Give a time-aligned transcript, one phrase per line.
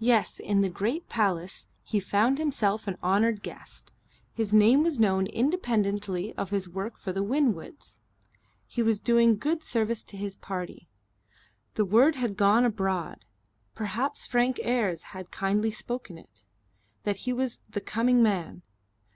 [0.00, 3.94] Yes, in the great palace he found himself an honoured guest.
[4.32, 8.00] His name was known independently of his work for the Winwoods.
[8.66, 10.88] He was doing good service to his party.
[11.74, 13.24] The word had gone abroad
[13.76, 16.44] perhaps Frank Ayres had kindly spoken it
[17.04, 18.62] that he was the coming man.